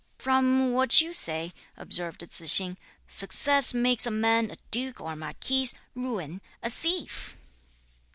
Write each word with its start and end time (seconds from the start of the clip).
"From 0.17 0.73
what 0.73 0.99
you 0.99 1.13
say," 1.13 1.53
observed 1.77 2.27
Tzu 2.27 2.45
hsing, 2.47 2.77
"success 3.07 3.71
makes 3.75 4.07
(a 4.07 4.09
man) 4.09 4.49
a 4.49 4.55
duke 4.71 4.99
or 4.99 5.11
a 5.13 5.15
marquis; 5.15 5.69
ruin, 5.93 6.41
a 6.63 6.71
thief!" 6.71 7.37